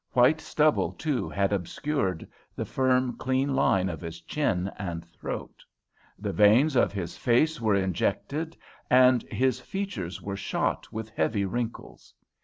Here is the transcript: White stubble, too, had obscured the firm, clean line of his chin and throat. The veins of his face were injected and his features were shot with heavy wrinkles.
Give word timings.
White 0.13 0.41
stubble, 0.41 0.93
too, 0.93 1.29
had 1.29 1.53
obscured 1.53 2.27
the 2.55 2.65
firm, 2.65 3.15
clean 3.17 3.53
line 3.55 3.87
of 3.87 4.01
his 4.01 4.19
chin 4.19 4.71
and 4.79 5.05
throat. 5.05 5.63
The 6.17 6.33
veins 6.33 6.75
of 6.75 6.91
his 6.91 7.15
face 7.17 7.61
were 7.61 7.75
injected 7.75 8.57
and 8.89 9.21
his 9.31 9.59
features 9.59 10.19
were 10.19 10.35
shot 10.35 10.91
with 10.91 11.11
heavy 11.11 11.45
wrinkles. 11.45 12.15